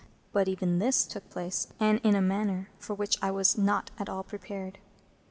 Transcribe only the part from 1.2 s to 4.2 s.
place, and in a manner for which I was not at